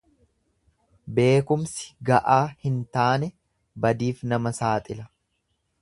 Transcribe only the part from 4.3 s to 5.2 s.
nama saaxila.